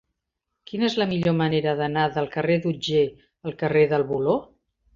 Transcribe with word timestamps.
Quina 0.71 0.87
és 0.87 0.95
la 1.01 1.05
millor 1.11 1.35
manera 1.41 1.75
d'anar 1.81 2.07
del 2.17 2.31
carrer 2.37 2.57
d'Otger 2.65 3.05
al 3.51 3.57
carrer 3.63 3.87
del 3.95 4.11
Voló? 4.13 4.39